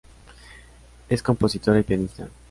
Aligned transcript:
Es 1.09 1.21
compositora 1.21 1.79
y 1.79 1.83
pianista. 1.83 2.27